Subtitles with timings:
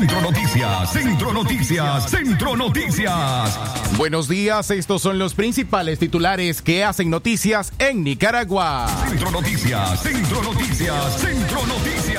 [0.00, 3.58] Centro Noticias, Centro Noticias, Centro Noticias.
[3.98, 8.86] Buenos días, estos son los principales titulares que hacen noticias en Nicaragua.
[9.08, 12.09] Centro Noticias, Centro Noticias, Centro Noticias.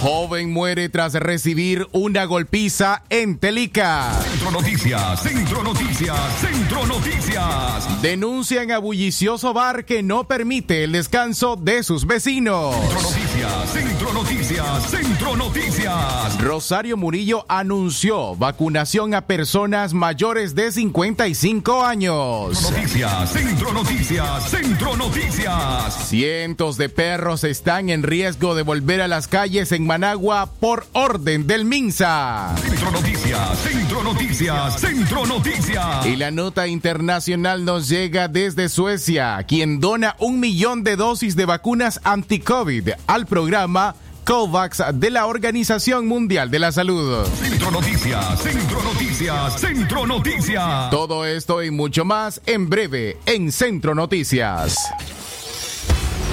[0.00, 4.18] Joven muere tras recibir una golpiza en Telica.
[4.22, 8.02] Centro Noticias, Centro Noticias, Centro Noticias.
[8.02, 12.74] Denuncian a bullicioso bar que no permite el descanso de sus vecinos.
[12.74, 16.40] Centro Noticias, Centro Noticias, Centro Noticias.
[16.40, 22.56] Rosario Murillo anunció vacunación a personas mayores de 55 años.
[22.56, 26.08] Centro Noticias, Centro Noticias, Centro Noticias.
[26.08, 31.46] Cientos de perros están en riesgo de volver a las calles en Managua por orden
[31.46, 32.54] del MINSA.
[32.60, 36.04] Centro Noticias, Centro Noticias, Centro Noticias.
[36.04, 41.46] Y la nota internacional nos llega desde Suecia, quien dona un millón de dosis de
[41.46, 43.94] vacunas anti-COVID al programa
[44.24, 47.24] COVAX de la Organización Mundial de la Salud.
[47.40, 50.90] Centro Noticias, Centro Noticias, Centro Noticias.
[50.90, 54.76] Todo esto y mucho más en breve en Centro Noticias.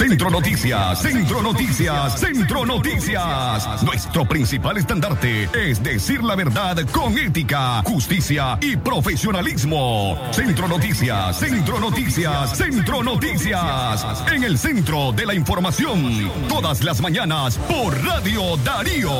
[0.00, 3.82] Centro Noticias, Centro Noticias, Centro Noticias.
[3.82, 10.18] Nuestro principal estandarte es decir la verdad con ética, justicia y profesionalismo.
[10.30, 14.24] Centro Noticias, Centro Noticias, Centro Noticias.
[14.32, 19.12] En el centro de la información, todas las mañanas por Radio Darío.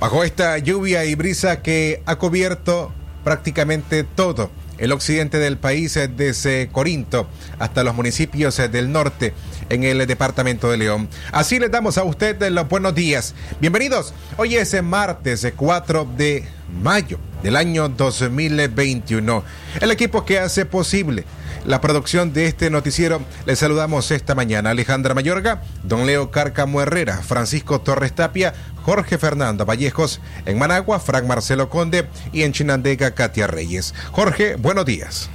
[0.00, 2.90] Bajo esta lluvia y brisa que ha cubierto
[3.22, 9.32] prácticamente todo el occidente del país, eh, desde Corinto hasta los municipios eh, del norte
[9.68, 11.08] en el departamento de León.
[11.32, 13.34] Así les damos a usted los buenos días.
[13.60, 14.14] Bienvenidos.
[14.36, 16.44] Hoy es martes 4 de
[16.82, 19.44] mayo del año 2021.
[19.80, 21.24] El equipo que hace posible
[21.64, 23.22] la producción de este noticiero.
[23.46, 29.64] Les saludamos esta mañana Alejandra Mayorga, don Leo Cárcamo Herrera, Francisco Torres Tapia, Jorge Fernando
[29.64, 33.94] Vallejos, en Managua, Frank Marcelo Conde y en Chinandega, Katia Reyes.
[34.12, 35.30] Jorge, buenos días.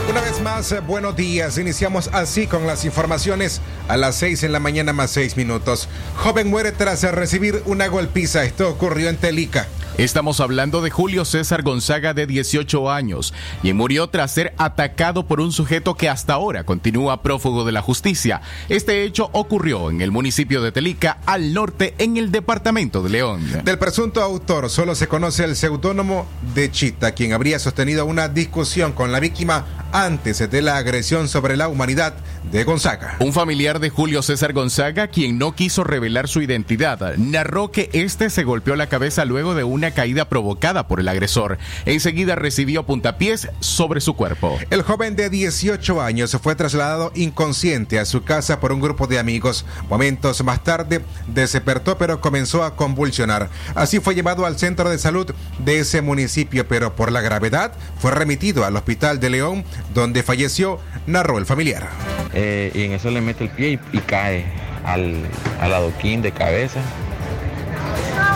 [0.10, 1.58] Una vez más, eh, buenos días.
[1.58, 5.88] Iniciamos así con las informaciones a las 6 en la mañana más 6 minutos.
[6.18, 8.44] Joven muere tras recibir una golpiza.
[8.44, 9.68] Esto ocurrió en Telica.
[10.00, 13.32] Estamos hablando de Julio César Gonzaga de 18 años
[13.62, 17.84] y murió tras ser atacado por un sujeto que hasta ahora continúa prófugo de la
[17.84, 18.42] justicia.
[18.70, 23.48] Este hecho ocurrió en el municipio de Telica, al norte, en el departamento de León.
[23.64, 26.26] Del presunto autor solo se conoce el seudónimo
[26.56, 31.56] de Chita, quien habría sostenido una discusión con la víctima antes de la agresión sobre
[31.56, 32.16] la humanidad
[32.52, 33.18] de Gonzaga.
[33.20, 38.32] Un familiar de Julio César Gonzaga, quien no quiso revelar su identidad, narró que este
[38.32, 41.58] se golpeó la cabeza luego de una caída provocada por el agresor.
[41.86, 44.58] Enseguida recibió puntapiés sobre su cuerpo.
[44.70, 49.20] El joven de 18 años fue trasladado inconsciente a su casa por un grupo de
[49.20, 49.66] amigos.
[49.90, 53.50] Momentos más tarde despertó pero comenzó a convulsionar.
[53.76, 58.12] Así fue llevado al centro de salud de ese municipio, pero por la gravedad fue
[58.12, 59.64] remitido al hospital de León,
[59.94, 61.90] donde falleció, narró el familiar.
[62.34, 64.46] Eh, y en eso le mete el pie y, y cae
[64.86, 65.16] al,
[65.62, 66.80] al adoquín de cabeza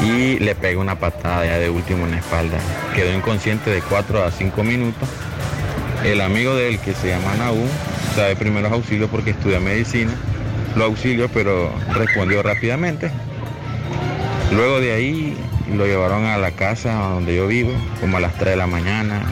[0.02, 2.58] y le pega una patada ya de último en la espalda.
[2.96, 5.10] Quedó inconsciente de 4 a 5 minutos.
[6.04, 7.66] El amigo de él, que se llama Naú,
[8.16, 10.12] sabe primeros auxilios porque estudia medicina,
[10.76, 13.12] lo auxilió, pero respondió rápidamente.
[14.54, 15.38] Luego de ahí
[15.76, 19.24] lo llevaron a la casa donde yo vivo, como a las 3 de la mañana.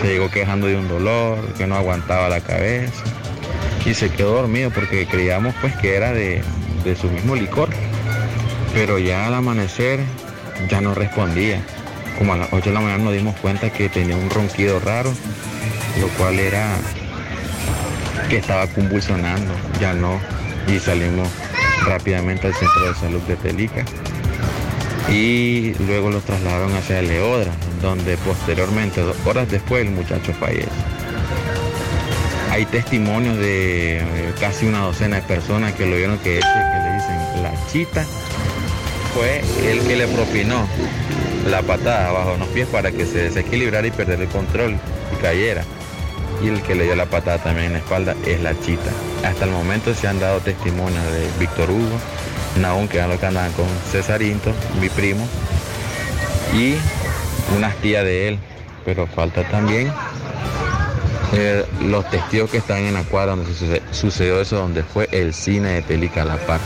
[0.00, 3.04] Se llegó quejando de un dolor, que no aguantaba la cabeza.
[3.84, 6.42] Y se quedó dormido porque creíamos pues que era de,
[6.84, 7.68] de su mismo licor
[8.74, 10.00] pero ya al amanecer
[10.68, 11.62] ya no respondía.
[12.18, 15.12] Como a las 8 de la mañana nos dimos cuenta que tenía un ronquido raro,
[16.00, 16.76] lo cual era
[18.28, 20.20] que estaba convulsionando, ya no,
[20.68, 21.28] y salimos
[21.86, 23.84] rápidamente al centro de salud de Telica
[25.10, 27.50] y luego lo trasladaron hacia Leodra,
[27.82, 30.68] donde posteriormente, dos horas después, el muchacho fallece.
[32.50, 37.42] Hay testimonios de eh, casi una docena de personas que lo vieron que le dicen
[37.42, 38.04] la chita
[39.14, 40.66] fue el que le propinó
[41.48, 44.76] la patada bajo los pies para que se desequilibrara y perder el control
[45.12, 45.64] y cayera.
[46.42, 48.90] Y el que le dio la patada también en la espalda es la chita.
[49.24, 51.98] Hasta el momento se han dado testimonios de Víctor Hugo,
[52.58, 55.26] Naún, que eran que andaban con Cesarinto, mi primo,
[56.54, 56.76] y
[57.56, 58.38] unas tías de él.
[58.84, 59.92] Pero falta también
[61.34, 65.70] eh, los testigos que están en la cuadra donde sucedió eso, donde fue el cine
[65.70, 66.60] de Pelica La Par.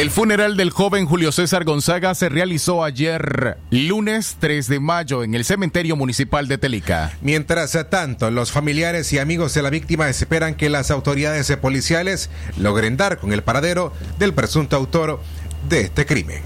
[0.00, 5.34] El funeral del joven Julio César Gonzaga se realizó ayer, lunes 3 de mayo, en
[5.34, 7.12] el cementerio municipal de Telica.
[7.20, 12.96] Mientras tanto, los familiares y amigos de la víctima esperan que las autoridades policiales logren
[12.96, 15.20] dar con el paradero del presunto autor
[15.68, 16.42] de este crimen.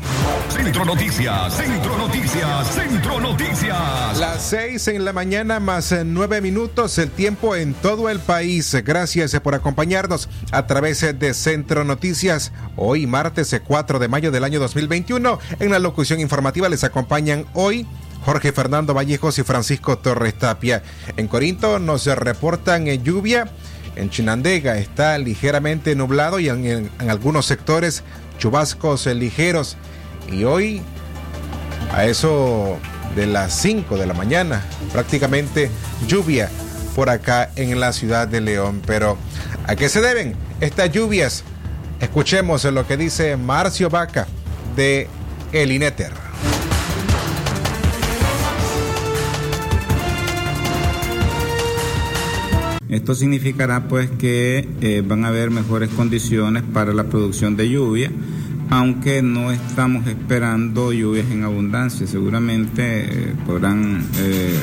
[0.48, 4.18] Centro Noticias, Centro Noticias, Centro Noticias.
[4.18, 8.74] Las seis en la mañana más nueve minutos, el tiempo en todo el país.
[8.84, 12.52] Gracias por acompañarnos a través de Centro Noticias.
[12.76, 17.86] Hoy, martes 4 de mayo del año 2021, en la locución informativa les acompañan hoy.
[18.24, 20.82] Jorge Fernando Vallejos y Francisco Torres Tapia.
[21.16, 23.50] En Corinto nos reportan lluvia.
[23.96, 28.02] En Chinandega está ligeramente nublado y en, en algunos sectores
[28.38, 29.76] chubascos ligeros.
[30.30, 30.82] Y hoy,
[31.92, 32.78] a eso
[33.14, 35.70] de las 5 de la mañana, prácticamente
[36.06, 36.50] lluvia
[36.94, 38.82] por acá en la ciudad de León.
[38.86, 39.16] Pero,
[39.66, 41.44] ¿a qué se deben estas lluvias?
[42.00, 44.26] Escuchemos lo que dice Marcio Vaca
[44.76, 45.08] de
[45.52, 46.23] El Ineter.
[52.94, 58.12] Esto significará pues que eh, van a haber mejores condiciones para la producción de lluvia,
[58.70, 62.06] aunque no estamos esperando lluvias en abundancia.
[62.06, 64.54] Seguramente eh, podrán eh,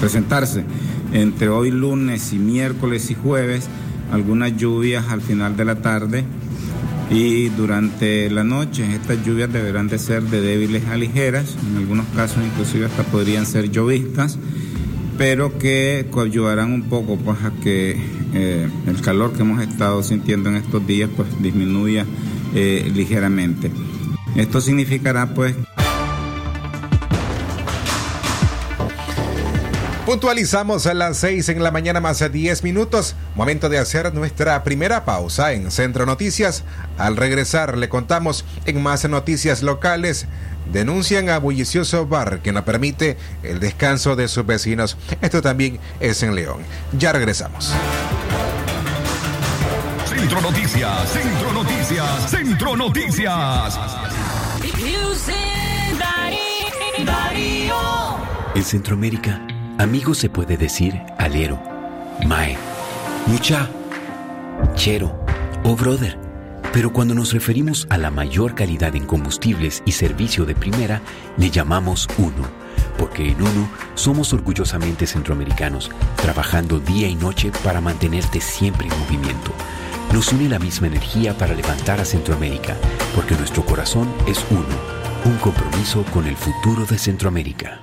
[0.00, 0.64] presentarse.
[1.12, 3.68] Entre hoy lunes y miércoles y jueves
[4.10, 6.24] algunas lluvias al final de la tarde
[7.12, 8.92] y durante la noche.
[8.92, 13.46] Estas lluvias deberán de ser de débiles a ligeras, en algunos casos inclusive hasta podrían
[13.46, 14.36] ser llovistas
[15.20, 17.94] pero que ayudarán un poco pues, a que
[18.32, 22.06] eh, el calor que hemos estado sintiendo en estos días pues, disminuya
[22.54, 23.70] eh, ligeramente.
[24.34, 25.54] Esto significará pues
[30.10, 33.14] Puntualizamos a las 6 en la mañana más de 10 minutos.
[33.36, 36.64] Momento de hacer nuestra primera pausa en Centro Noticias.
[36.98, 40.26] Al regresar le contamos en más noticias locales
[40.72, 44.96] denuncian a bullicioso bar que no permite el descanso de sus vecinos.
[45.20, 46.62] Esto también es en León.
[46.98, 47.72] Ya regresamos.
[50.06, 53.78] Centro Noticias, Centro Noticias, Centro Noticias.
[58.52, 59.40] En Centroamérica,
[59.80, 61.58] amigo se puede decir alero,
[62.26, 62.56] mae,
[63.26, 63.68] mucha,
[64.74, 65.24] chero
[65.64, 66.18] o brother.
[66.72, 71.00] Pero cuando nos referimos a la mayor calidad en combustibles y servicio de primera,
[71.36, 72.46] le llamamos UNO,
[72.96, 79.52] porque en UNO somos orgullosamente centroamericanos, trabajando día y noche para mantenerte siempre en movimiento.
[80.12, 82.76] Nos une la misma energía para levantar a Centroamérica,
[83.16, 84.76] porque nuestro corazón es uno,
[85.24, 87.80] un compromiso con el futuro de Centroamérica.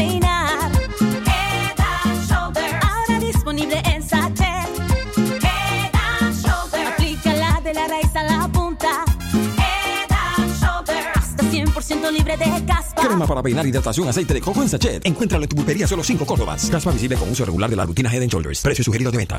[0.00, 0.72] Crema para peinar.
[2.82, 4.02] Ahora disponible en
[12.10, 13.02] libre de caspa.
[13.02, 15.06] Crema para peinar, hidratación, aceite de coco en sachet.
[15.06, 16.68] Encuéntralo en tu pulpería solo 5 Córdobas.
[16.70, 18.60] Caspa visible con uso regular de la rutina Head Shoulders.
[18.62, 19.38] Precio sugerido de venta.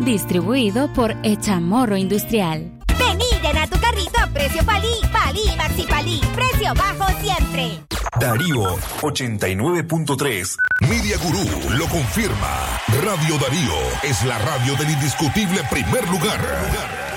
[0.00, 2.70] Distribuido por Echamorro Industrial.
[2.98, 7.80] Vení, llena tu carrito a precio palí, palí, maxi palí, precio bajo siempre.
[8.20, 10.56] Darío 89.3.
[10.88, 12.80] Media Gurú lo confirma.
[13.02, 17.13] Radio Darío es la radio del indiscutible primer lugar.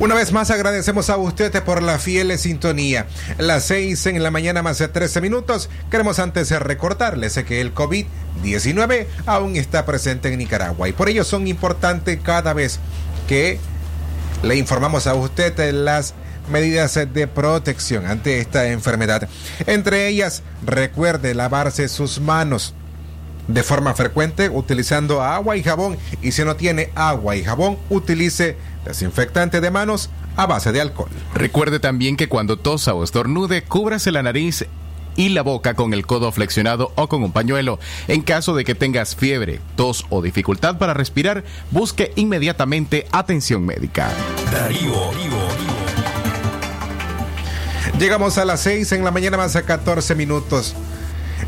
[0.00, 3.06] Una vez más agradecemos a ustedes por la fiel sintonía.
[3.36, 5.68] Las 6 en la mañana más de 13 minutos.
[5.90, 11.46] Queremos antes recordarles que el COVID-19 aún está presente en Nicaragua y por ello son
[11.46, 12.78] importantes cada vez
[13.28, 13.58] que
[14.42, 16.14] le informamos a usted las
[16.50, 19.28] medidas de protección ante esta enfermedad.
[19.66, 22.74] Entre ellas, recuerde lavarse sus manos
[23.52, 28.56] de forma frecuente utilizando agua y jabón y si no tiene agua y jabón utilice
[28.84, 31.10] desinfectante de manos a base de alcohol.
[31.34, 34.66] Recuerde también que cuando tosa o estornude, cúbrase la nariz
[35.16, 37.78] y la boca con el codo flexionado o con un pañuelo.
[38.08, 44.10] En caso de que tengas fiebre, tos o dificultad para respirar, busque inmediatamente atención médica.
[44.52, 45.10] Darío.
[47.98, 50.74] Llegamos a las 6 en la mañana más a 14 minutos.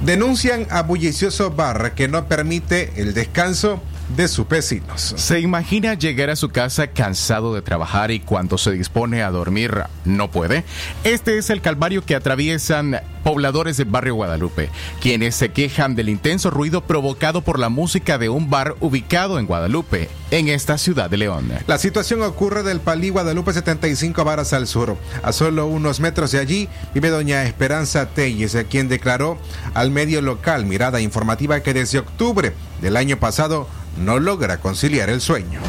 [0.00, 3.82] Denuncian a bullicioso bar que no permite el descanso
[4.16, 5.14] de sus vecinos.
[5.16, 9.82] ¿Se imagina llegar a su casa cansado de trabajar y cuando se dispone a dormir
[10.04, 10.64] no puede?
[11.04, 16.50] Este es el calvario que atraviesan pobladores del barrio Guadalupe, quienes se quejan del intenso
[16.50, 21.18] ruido provocado por la música de un bar ubicado en Guadalupe, en esta ciudad de
[21.18, 21.50] León.
[21.66, 24.96] La situación ocurre del Palí Guadalupe 75 varas al sur.
[25.22, 29.38] A solo unos metros de allí vive doña Esperanza Telles, quien declaró
[29.74, 35.20] al medio local Mirada Informativa que desde octubre del año pasado no logra conciliar el
[35.20, 35.60] sueño.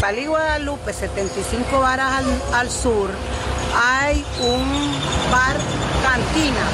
[0.00, 3.08] Palí Guadalupe, 75 varas al, al sur,
[3.74, 4.92] hay un
[5.30, 5.56] bar
[6.02, 6.66] cantina.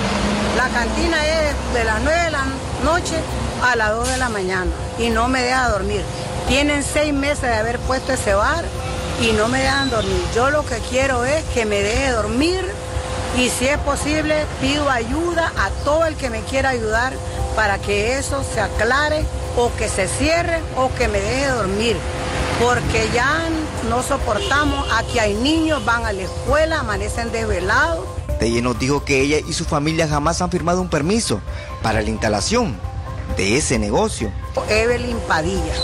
[0.57, 2.45] La cantina es de las 9 de la
[2.85, 3.17] noche
[3.63, 6.03] a las 2 de la mañana y no me deja dormir.
[6.49, 8.65] Tienen seis meses de haber puesto ese bar
[9.21, 10.23] y no me dejan dormir.
[10.35, 12.65] Yo lo que quiero es que me deje dormir
[13.39, 17.13] y si es posible pido ayuda a todo el que me quiera ayudar
[17.55, 19.25] para que eso se aclare
[19.57, 21.97] o que se cierre o que me deje dormir.
[22.61, 23.49] Porque ya
[23.89, 28.05] no soportamos, aquí hay niños, van a la escuela, amanecen desvelados.
[28.41, 31.41] Ella nos dijo que ella y su familia jamás han firmado un permiso
[31.81, 32.77] para la instalación
[33.37, 34.33] de ese negocio.
[34.69, 35.75] Evelyn Padilla.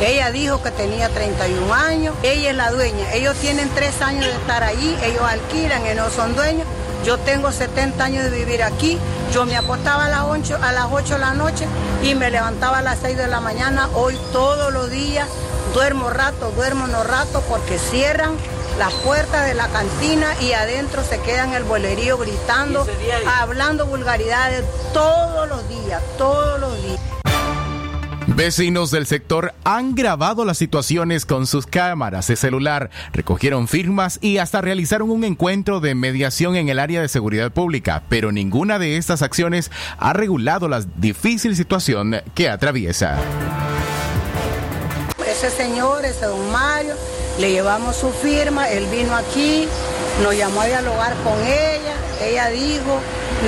[0.00, 3.12] Ella dijo que tenía 31 años, ella es la dueña.
[3.14, 6.66] Ellos tienen tres años de estar allí, ellos alquilan, ellos no son dueños.
[7.04, 8.98] Yo tengo 70 años de vivir aquí.
[9.32, 11.66] Yo me acostaba a las 8, a las 8 de la noche
[12.02, 13.88] y me levantaba a las 6 de la mañana.
[13.94, 15.28] Hoy todos los días
[15.74, 18.32] duermo rato, duermo no rato porque cierran
[18.78, 22.86] las puertas de la cantina y adentro se quedan el bolerío gritando,
[23.26, 27.07] hablando vulgaridades todos los días, todos los días.
[28.38, 34.38] Vecinos del sector han grabado las situaciones con sus cámaras de celular, recogieron firmas y
[34.38, 38.96] hasta realizaron un encuentro de mediación en el área de seguridad pública, pero ninguna de
[38.96, 43.16] estas acciones ha regulado la difícil situación que atraviesa.
[45.28, 46.94] Ese señor, ese don Mario,
[47.40, 49.66] le llevamos su firma, él vino aquí,
[50.22, 53.00] nos llamó a dialogar con ella, ella dijo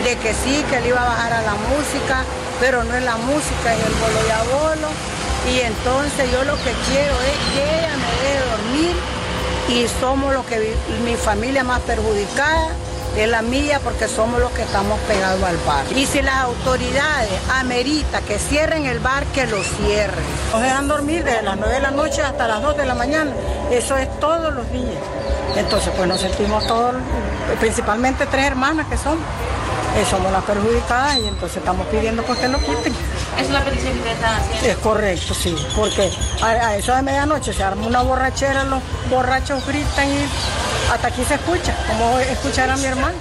[0.03, 2.25] de que sí, que él iba a bajar a la música,
[2.61, 4.88] pero no es la música, es el bolo y a bolo.
[5.52, 8.97] Y entonces yo lo que quiero es que ella me deje dormir
[9.69, 10.75] y somos los que
[11.05, 12.69] mi familia más perjudicada
[13.17, 15.85] es la mía porque somos los que estamos pegados al bar.
[15.95, 20.25] Y si las autoridades amerita que cierren el bar, que lo cierren.
[20.52, 23.33] Nos dejan dormir desde las 9 de la noche hasta las 2 de la mañana.
[23.71, 25.02] Eso es todos los días.
[25.57, 26.95] Entonces, pues nos sentimos todos,
[27.59, 29.25] principalmente tres hermanas que somos.
[29.97, 32.95] Eh, somos las perjudicadas y entonces estamos pidiendo pues que lo quiten.
[33.40, 34.69] ¿Es la petición que ustedes están haciendo?
[34.69, 36.12] Es correcto, sí, porque
[36.43, 40.29] a, a eso de medianoche se arma una borrachera, los borrachos gritan y
[40.91, 43.17] hasta aquí se escucha, como escuchar a mi hermano.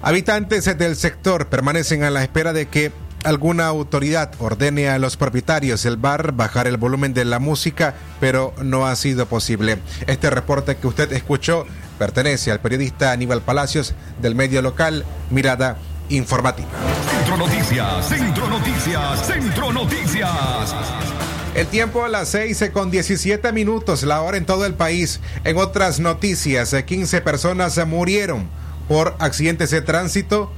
[0.00, 2.92] Habitantes del sector permanecen a la espera de que
[3.24, 8.54] alguna autoridad ordene a los propietarios del bar bajar el volumen de la música, pero
[8.62, 9.78] no ha sido posible.
[10.06, 11.66] Este reporte que usted escuchó
[11.98, 16.68] pertenece al periodista Aníbal Palacios del medio local Mirada Informativa.
[17.10, 21.25] Centro Noticias, Centro Noticias, Centro Noticias.
[21.56, 25.20] El tiempo a las 6 con 17 minutos, la hora en todo el país.
[25.42, 28.46] En otras noticias, 15 personas murieron
[28.88, 30.52] por accidentes de tránsito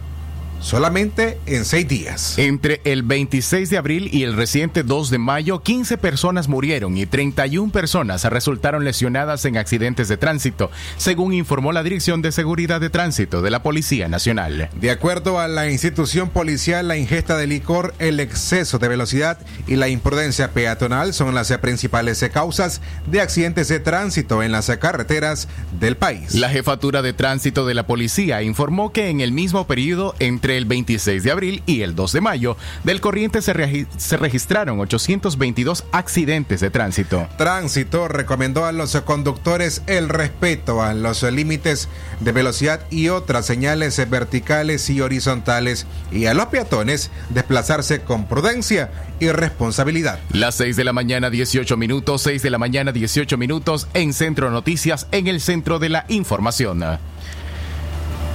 [0.61, 2.39] solamente en seis días.
[2.39, 7.07] Entre el 26 de abril y el reciente 2 de mayo, 15 personas murieron y
[7.07, 12.91] 31 personas resultaron lesionadas en accidentes de tránsito, según informó la Dirección de Seguridad de
[12.91, 14.71] Tránsito de la Policía Nacional.
[14.75, 19.77] De acuerdo a la institución policial, la ingesta de licor, el exceso de velocidad y
[19.77, 25.49] la imprudencia peatonal son las principales causas de accidentes de tránsito en las carreteras
[25.81, 26.35] del país.
[26.35, 30.65] La jefatura de tránsito de la policía informó que en el mismo periodo entre el
[30.65, 36.61] 26 de abril y el 2 de mayo del corriente se, se registraron 822 accidentes
[36.61, 37.29] de tránsito.
[37.37, 41.89] Tránsito recomendó a los conductores el respeto a los límites
[42.21, 48.91] de velocidad y otras señales verticales y horizontales y a los peatones desplazarse con prudencia
[49.21, 50.21] y responsabilidad.
[50.33, 54.51] Las 6 de la mañana 18 minutos, 6 de la mañana 18 minutos en Centro
[54.51, 56.99] Noticias en el centro de la información.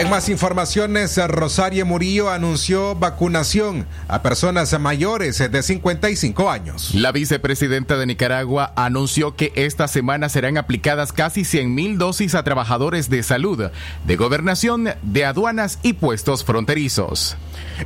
[0.00, 6.94] En más informaciones, Rosario Murillo anunció vacunación a personas mayores de 55 años.
[6.94, 12.42] La vicepresidenta de Nicaragua anunció que esta semana serán aplicadas casi 100 mil dosis a
[12.44, 13.68] trabajadores de salud,
[14.06, 17.36] de gobernación, de aduanas y puestos fronterizos.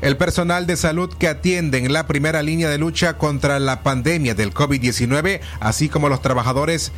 [0.01, 4.37] El personal de salud que atiende en la primera línea de lucha contra la pandemia
[4.37, 6.93] del COVID-19, así como los trabajadores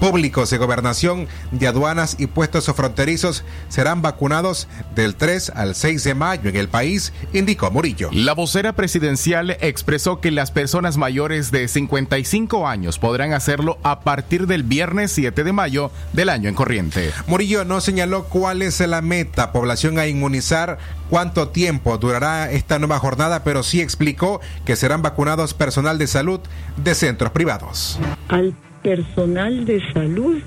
[0.00, 6.14] públicos de gobernación, de aduanas y puestos fronterizos serán vacunados del 3 al 6 de
[6.14, 8.08] mayo en el país, indicó Murillo.
[8.12, 14.46] La vocera presidencial expresó que las personas mayores de 55 años podrán hacerlo a partir
[14.46, 17.12] del viernes 7 de mayo del año en corriente.
[17.26, 20.78] Murillo no señaló cuál es la meta, población a inmunizar,
[21.10, 26.40] cuánto tiempo durará esta nueva jornada, pero sí explicó que serán vacunados personal de salud
[26.78, 27.98] de centros privados.
[28.28, 30.40] Al personal de salud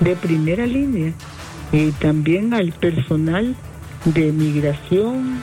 [0.00, 1.12] de primera línea
[1.72, 3.54] y también al personal
[4.04, 5.40] de migración,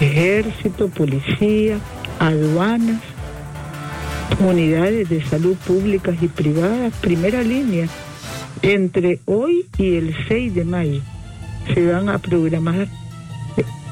[0.00, 1.78] ejército, policía,
[2.18, 3.00] aduanas,
[4.40, 7.88] unidades de salud públicas y privadas, primera línea.
[8.62, 11.00] Entre hoy y el 6 de mayo
[11.74, 12.88] se van a programar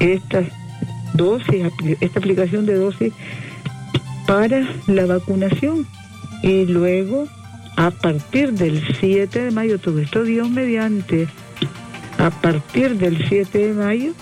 [0.01, 0.47] estas
[1.15, 1.67] dosis,
[2.01, 3.13] esta aplicación de dosis
[4.27, 5.87] para la vacunación
[6.47, 7.27] y luego
[7.77, 11.27] a partir del 7 de mayo, todo esto Dios mediante,
[12.19, 14.13] a partir del 7 de mayo,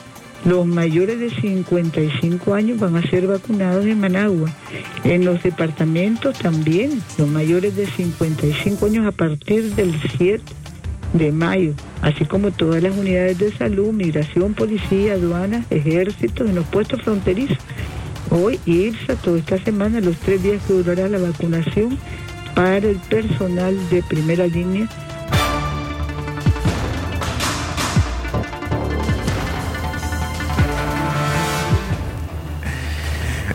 [0.46, 4.50] los mayores de 55 años van a ser vacunados en Managua.
[5.04, 10.42] En los departamentos también, los mayores de 55 años a partir del 7
[11.12, 16.66] de mayo, así como todas las unidades de salud, migración, policía, aduanas, ejército, en los
[16.66, 17.58] puestos fronterizos.
[18.37, 21.97] Hoy IRSA, toda esta semana, los tres días que durará la vacunación
[22.57, 24.88] para el personal de primera línea.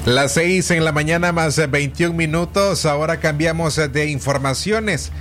[0.05, 2.85] Las seis en la mañana más 21 minutos.
[2.85, 5.11] Ahora cambiamos de informaciones.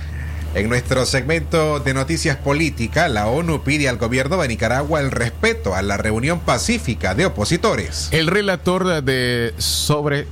[0.55, 5.75] En nuestro segmento de noticias políticas, la ONU pide al gobierno de Nicaragua el respeto
[5.75, 8.09] a la reunión pacífica de opositores.
[8.11, 10.25] El relator de sobre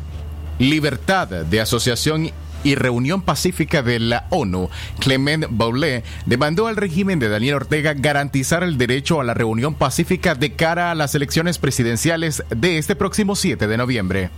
[0.58, 2.32] libertad de asociación
[2.64, 8.64] y reunión pacífica de la ONU, Clement Boulet, demandó al régimen de Daniel Ortega garantizar
[8.64, 13.36] el derecho a la reunión pacífica de cara a las elecciones presidenciales de este próximo
[13.36, 14.32] 7 de noviembre.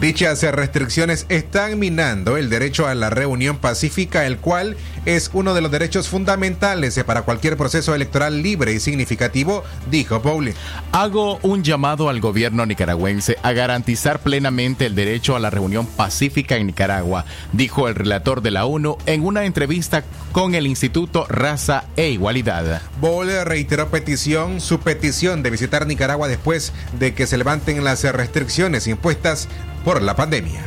[0.00, 5.60] Dichas restricciones están minando el derecho a la reunión pacífica, el cual es uno de
[5.60, 10.52] los derechos fundamentales para cualquier proceso electoral libre y significativo, dijo Pauli.
[10.92, 16.56] Hago un llamado al gobierno nicaragüense a garantizar plenamente el derecho a la reunión pacífica
[16.56, 21.84] en Nicaragua, dijo el relator de la ONU en una entrevista con el Instituto Raza
[21.96, 22.82] e Igualdad.
[23.00, 28.86] Bowl reiteró petición, su petición de visitar Nicaragua después de que se levanten las restricciones
[28.86, 29.48] impuestas
[29.86, 30.64] por la pandemia.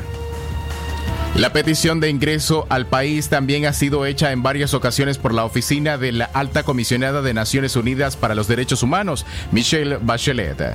[1.36, 5.43] La petición de ingreso al país también ha sido hecha en varias ocasiones por la
[5.43, 10.73] oficina de la alta comisionada de Naciones Unidas para los Derechos Humanos, Michelle Bachelet.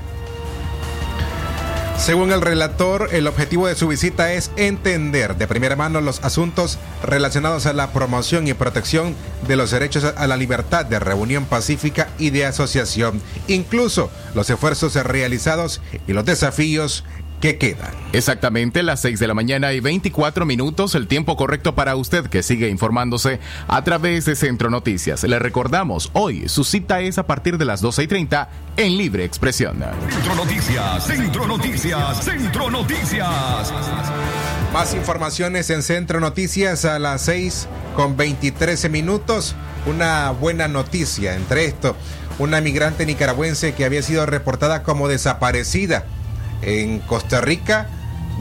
[1.97, 6.79] Según el relator, el objetivo de su visita es entender de primera mano los asuntos
[7.03, 9.15] relacionados a la promoción y protección
[9.49, 14.95] de los derechos a la libertad de reunión pacífica y de asociación, incluso los esfuerzos
[14.97, 17.05] realizados y los desafíos
[17.45, 17.91] que quedan.
[18.15, 22.43] Exactamente las 6 de la mañana y 24 minutos, el tiempo correcto para usted que
[22.43, 25.23] sigue informándose a través de Centro Noticias.
[25.25, 29.25] Le recordamos, hoy su cita es a partir de las 12 y 30 en Libre
[29.27, 29.77] Expresión.
[30.09, 33.75] Centro Noticias, Centro Noticias, Centro Noticias.
[34.73, 39.55] Más informaciones en Centro Noticias a las 6 con 23 minutos.
[39.85, 41.95] Una buena noticia entre esto.
[42.39, 46.07] Una migrante nicaragüense que había sido reportada como desaparecida
[46.65, 47.89] en Costa Rica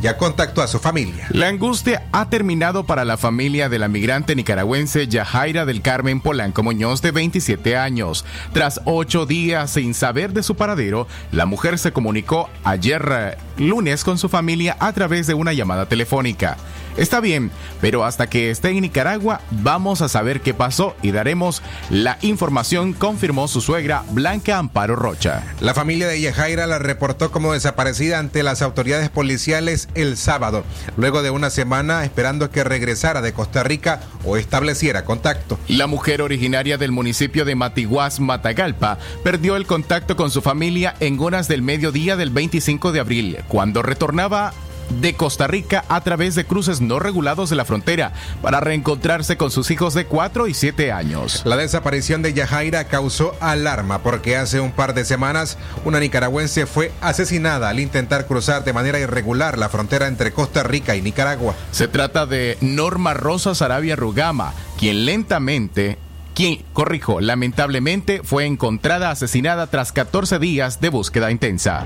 [0.04, 1.28] ya contactó a su familia.
[1.30, 6.62] La angustia ha terminado para la familia de la migrante nicaragüense Yajaira del Carmen Polanco
[6.62, 8.26] Muñoz de 27 años.
[8.52, 14.04] Tras ocho días sin saber de su paradero, la mujer se comunicó ayer eh, lunes
[14.04, 16.58] con su familia a través de una llamada telefónica.
[16.98, 17.52] Está bien,
[17.82, 22.94] pero hasta que esté en Nicaragua vamos a saber qué pasó y daremos la información,
[22.94, 25.44] confirmó su suegra Blanca Amparo Rocha.
[25.60, 30.64] La familia de Yajaira la reportó como desaparecida ante las autoridades policiales el sábado,
[30.96, 35.58] luego de una semana esperando que regresara de Costa Rica o estableciera contacto.
[35.68, 41.20] La mujer originaria del municipio de Matiguás, Matagalpa, perdió el contacto con su familia en
[41.20, 44.54] horas del mediodía del 25 de abril, cuando retornaba
[44.90, 49.52] de Costa Rica a través de cruces no regulados de la frontera para reencontrarse con
[49.52, 51.42] sus hijos de 4 y 7 años.
[51.46, 56.92] La desaparición de Yajaira causó alarma porque hace un par de semanas una nicaragüense fue
[57.02, 61.56] asesinada al intentar cruzar de manera irregular la frontera entre Costa Rica y Nicaragua.
[61.72, 65.98] Se trata de Norma Rosa Sarabia Rugama, quien lentamente
[66.34, 71.86] quien, corrijo, lamentablemente fue encontrada asesinada tras 14 días de búsqueda intensa.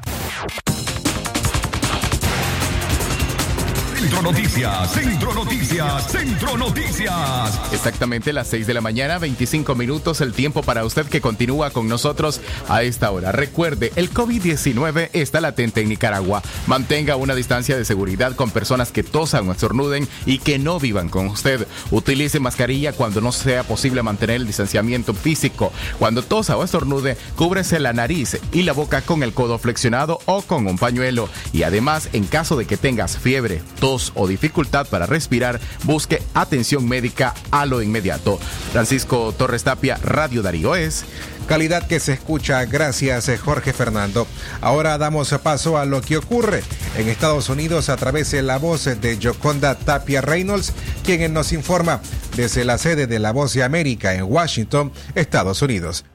[4.01, 7.71] Centro Noticias, Centro Noticias, Centro Noticias.
[7.71, 11.87] Exactamente las 6 de la mañana, 25 minutos, el tiempo para usted que continúa con
[11.87, 13.31] nosotros a esta hora.
[13.31, 16.41] Recuerde, el COVID-19 está latente en Nicaragua.
[16.65, 21.07] Mantenga una distancia de seguridad con personas que tosan o estornuden y que no vivan
[21.07, 21.67] con usted.
[21.91, 25.71] Utilice mascarilla cuando no sea posible mantener el distanciamiento físico.
[25.99, 30.41] Cuando tosa o estornude, cúbrese la nariz y la boca con el codo flexionado o
[30.41, 31.29] con un pañuelo.
[31.53, 36.87] Y además, en caso de que tengas fiebre, tos o dificultad para respirar, busque atención
[36.87, 38.37] médica a lo inmediato.
[38.71, 41.05] Francisco Torres Tapia, Radio Darío es.
[41.47, 44.25] Calidad que se escucha, gracias eh, Jorge Fernando.
[44.61, 46.63] Ahora damos paso a lo que ocurre
[46.97, 50.73] en Estados Unidos a través de la voz de Joconda Tapia Reynolds,
[51.03, 51.99] quien nos informa
[52.37, 56.05] desde la sede de La Voz de América en Washington, Estados Unidos.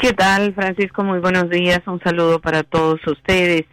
[0.00, 1.04] ¿Qué tal, Francisco?
[1.04, 1.80] Muy buenos días.
[1.86, 3.66] Un saludo para todos ustedes.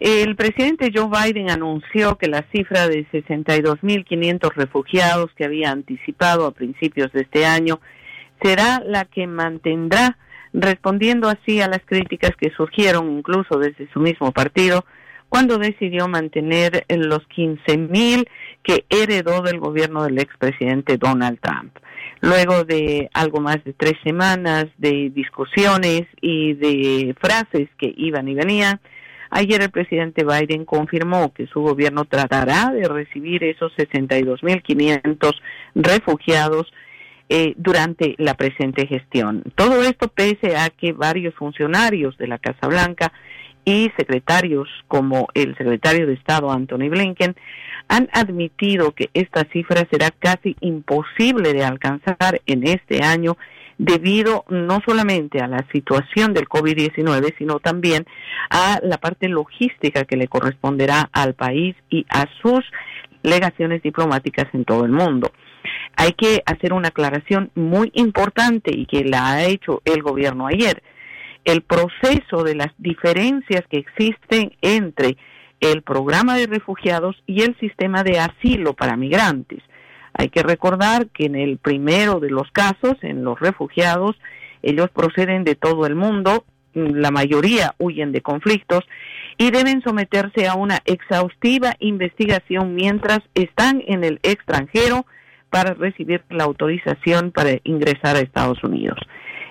[0.00, 6.52] El presidente Joe Biden anunció que la cifra de 62.500 refugiados que había anticipado a
[6.52, 7.80] principios de este año
[8.42, 10.18] será la que mantendrá,
[10.52, 14.84] respondiendo así a las críticas que surgieron incluso desde su mismo partido
[15.28, 18.28] cuando decidió mantener los 15.000
[18.62, 21.76] que heredó del gobierno del expresidente Donald Trump.
[22.20, 28.34] Luego de algo más de tres semanas de discusiones y de frases que iban y
[28.34, 28.80] venían,
[29.36, 35.32] Ayer el presidente Biden confirmó que su gobierno tratará de recibir esos 62.500
[35.74, 36.72] refugiados
[37.28, 39.42] eh, durante la presente gestión.
[39.56, 43.12] Todo esto pese a que varios funcionarios de la Casa Blanca
[43.64, 47.34] y secretarios como el secretario de Estado Anthony Blinken
[47.88, 53.36] han admitido que esta cifra será casi imposible de alcanzar en este año
[53.78, 58.06] debido no solamente a la situación del COVID-19, sino también
[58.50, 62.64] a la parte logística que le corresponderá al país y a sus
[63.22, 65.32] legaciones diplomáticas en todo el mundo.
[65.96, 70.82] Hay que hacer una aclaración muy importante y que la ha hecho el gobierno ayer.
[71.44, 75.16] El proceso de las diferencias que existen entre
[75.60, 79.62] el programa de refugiados y el sistema de asilo para migrantes.
[80.14, 84.16] Hay que recordar que en el primero de los casos, en los refugiados,
[84.62, 88.84] ellos proceden de todo el mundo, la mayoría huyen de conflictos
[89.38, 95.06] y deben someterse a una exhaustiva investigación mientras están en el extranjero
[95.50, 98.98] para recibir la autorización para ingresar a Estados Unidos.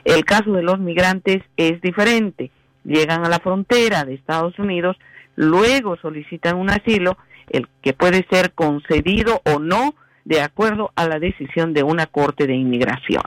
[0.03, 2.51] El caso de los migrantes es diferente.
[2.83, 4.97] Llegan a la frontera de Estados Unidos,
[5.35, 7.17] luego solicitan un asilo,
[7.49, 12.47] el que puede ser concedido o no de acuerdo a la decisión de una corte
[12.47, 13.23] de inmigración.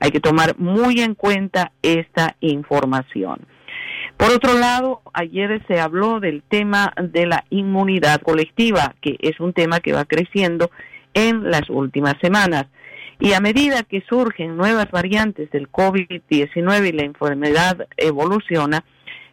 [0.00, 3.46] Hay que tomar muy en cuenta esta información.
[4.16, 9.52] Por otro lado, ayer se habló del tema de la inmunidad colectiva, que es un
[9.52, 10.70] tema que va creciendo
[11.14, 12.66] en las últimas semanas.
[13.20, 18.84] Y a medida que surgen nuevas variantes del COVID-19 y la enfermedad evoluciona,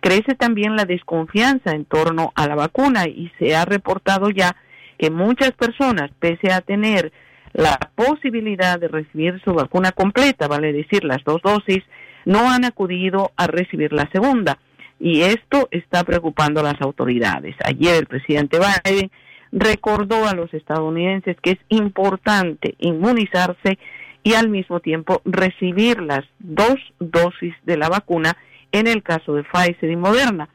[0.02, 4.56] crece también la desconfianza en torno a la vacuna y se ha reportado ya
[4.98, 7.12] que muchas personas, pese a tener
[7.54, 11.84] la posibilidad de recibir su vacuna completa, vale decir las dos dosis,
[12.26, 14.58] no han acudido a recibir la segunda
[15.00, 17.56] y esto está preocupando a las autoridades.
[17.64, 19.12] Ayer el presidente Biden
[19.52, 23.78] recordó a los estadounidenses que es importante inmunizarse
[24.24, 28.36] y al mismo tiempo recibir las dos dosis de la vacuna
[28.72, 30.50] en el caso de Pfizer y Moderna.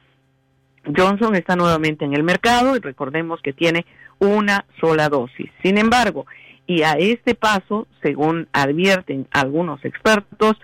[0.97, 3.87] Johnson está nuevamente en el mercado y recordemos que tiene
[4.21, 5.51] una sola dosis.
[5.63, 6.27] Sin embargo,
[6.67, 10.57] y a este paso, según advierten algunos expertos,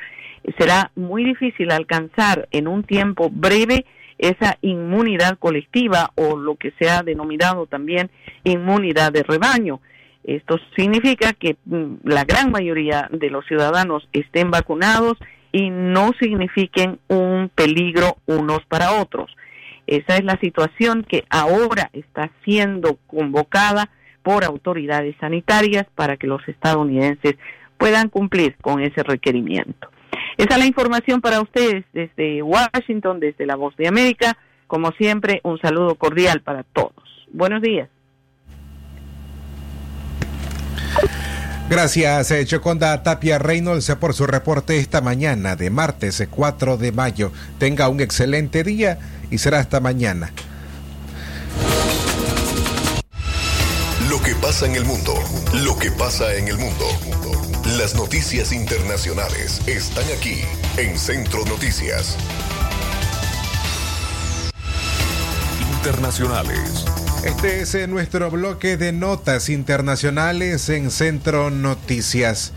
[0.56, 3.84] será muy difícil alcanzar en un tiempo breve
[4.18, 8.10] esa inmunidad colectiva o lo que se ha denominado también
[8.44, 9.80] inmunidad de rebaño.
[10.24, 15.18] Esto significa que mm, la gran mayoría de los ciudadanos estén vacunados
[15.52, 19.34] y no signifiquen un peligro unos para otros.
[19.86, 23.90] Esa es la situación que ahora está siendo convocada
[24.22, 27.36] por autoridades sanitarias para que los estadounidenses
[27.78, 29.88] puedan cumplir con ese requerimiento.
[30.36, 34.36] Esa es la información para ustedes desde Washington, desde La Voz de América.
[34.66, 36.92] Como siempre, un saludo cordial para todos.
[37.32, 37.88] Buenos días.
[41.68, 46.92] Gracias, eh, Choconda Tapia Reynolds, por su reporte esta mañana de martes 4 eh, de
[46.92, 47.32] mayo.
[47.58, 48.98] Tenga un excelente día
[49.30, 50.32] y será hasta mañana.
[54.08, 55.14] Lo que pasa en el mundo,
[55.64, 56.86] lo que pasa en el mundo.
[57.78, 60.38] Las noticias internacionales están aquí
[60.76, 62.16] en Centro Noticias.
[65.78, 66.84] Internacionales.
[67.24, 72.52] Este es eh, nuestro bloque de notas internacionales en Centro Noticias.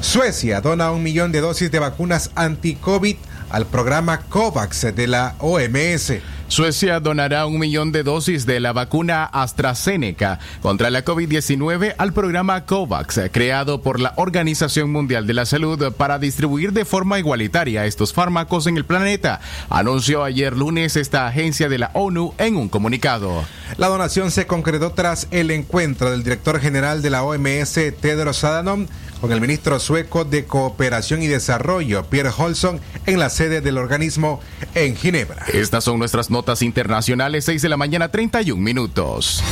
[0.00, 3.16] Suecia dona un millón de dosis de vacunas anti-COVID
[3.54, 6.14] al programa COVAX de la OMS.
[6.48, 12.66] Suecia donará un millón de dosis de la vacuna AstraZeneca contra la COVID-19 al programa
[12.66, 18.12] COVAX, creado por la Organización Mundial de la Salud para distribuir de forma igualitaria estos
[18.12, 19.40] fármacos en el planeta,
[19.70, 23.44] anunció ayer lunes esta agencia de la ONU en un comunicado.
[23.78, 28.88] La donación se concretó tras el encuentro del director general de la OMS, Tedros Adhanom,
[29.24, 34.38] con el ministro sueco de Cooperación y Desarrollo, Pierre Holson, en la sede del organismo
[34.74, 35.46] en Ginebra.
[35.50, 39.42] Estas son nuestras notas internacionales, 6 de la mañana, 31 minutos.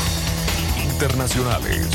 [0.92, 1.88] Internacionales.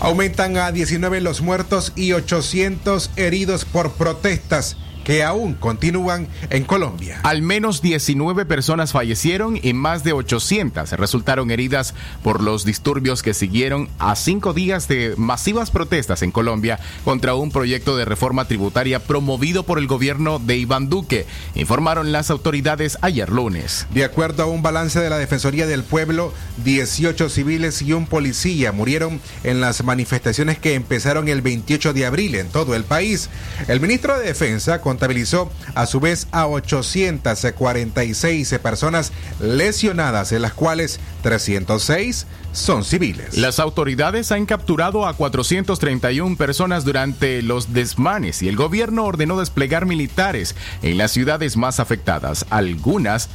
[0.00, 4.76] Aumentan a 19 los muertos y 800 heridos por protestas
[5.08, 7.20] que aún continúan en Colombia.
[7.22, 13.32] Al menos 19 personas fallecieron y más de 800 resultaron heridas por los disturbios que
[13.32, 18.98] siguieron a cinco días de masivas protestas en Colombia contra un proyecto de reforma tributaria
[18.98, 23.86] promovido por el gobierno de Iván Duque, informaron las autoridades ayer lunes.
[23.94, 26.34] De acuerdo a un balance de la Defensoría del Pueblo,
[26.66, 32.34] 18 civiles y un policía murieron en las manifestaciones que empezaron el 28 de abril
[32.34, 33.30] en todo el país.
[33.68, 40.98] El ministro de Defensa contabilizó a su vez a 846 personas lesionadas, de las cuales
[41.22, 43.38] 306 son civiles.
[43.38, 49.86] Las autoridades han capturado a 431 personas durante los desmanes y el gobierno ordenó desplegar
[49.86, 53.28] militares en las ciudades más afectadas, algunas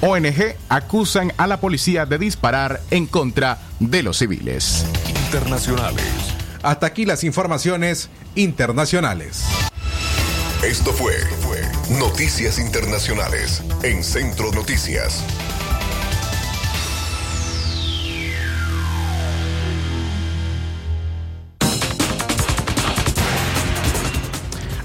[0.00, 4.86] ONG acusan a la policía de disparar en contra de los civiles.
[5.08, 6.04] Internacionales.
[6.62, 9.44] Hasta aquí las informaciones internacionales.
[10.64, 11.12] Esto fue,
[11.90, 15.22] Noticias Internacionales en Centro Noticias.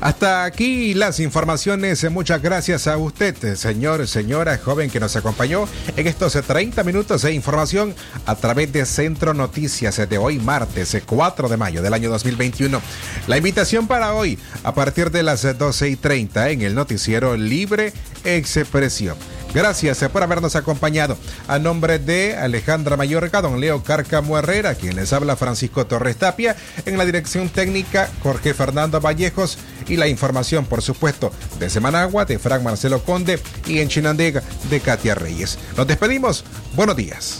[0.10, 2.10] Hasta aquí las informaciones.
[2.10, 7.32] Muchas gracias a usted, señor, señora, joven que nos acompañó en estos 30 minutos de
[7.32, 7.94] información
[8.26, 12.82] a través de Centro Noticias de hoy, martes 4 de mayo del año 2021.
[13.28, 17.94] La invitación para hoy, a partir de las 12 y 30 en el noticiero Libre
[18.24, 19.16] Expresión.
[19.54, 21.18] Gracias por habernos acompañado.
[21.48, 26.56] A nombre de Alejandra Mayorga, don Leo Cárcamo Herrera, quien les habla Francisco Torres Tapia,
[26.86, 29.58] en la dirección técnica Jorge Fernando Vallejos
[29.88, 34.80] y la información, por supuesto, de Semanagua, de Frank Marcelo Conde y en Chinandega de
[34.80, 35.58] Katia Reyes.
[35.76, 36.44] Nos despedimos.
[36.76, 37.40] Buenos días.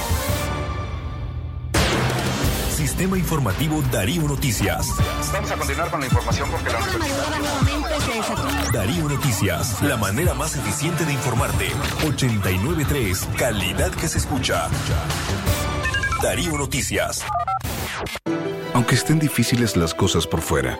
[3.01, 4.87] Sistema Informativo Darío Noticias.
[5.33, 6.77] Vamos a continuar con la información porque la
[8.71, 11.69] Darío Noticias, la manera más eficiente de informarte.
[12.05, 14.69] 893, calidad que se escucha.
[16.21, 17.25] Darío Noticias.
[18.75, 20.77] Aunque estén difíciles las cosas por fuera,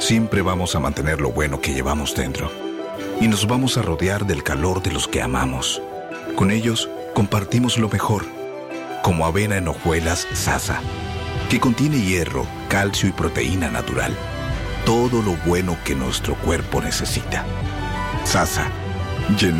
[0.00, 2.50] siempre vamos a mantener lo bueno que llevamos dentro.
[3.20, 5.80] Y nos vamos a rodear del calor de los que amamos.
[6.34, 8.24] Con ellos compartimos lo mejor,
[9.04, 10.82] como avena en hojuelas Sasa,
[11.48, 14.12] que contiene hierro, calcio y proteína natural.
[14.84, 17.44] Todo lo bueno que nuestro cuerpo necesita.
[18.24, 18.70] Sasa,